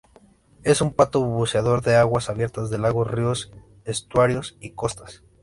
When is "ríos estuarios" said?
3.11-4.57